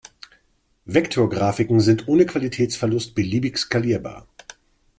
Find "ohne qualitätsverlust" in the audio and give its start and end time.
2.07-3.13